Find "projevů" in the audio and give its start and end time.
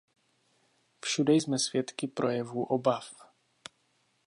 2.07-2.63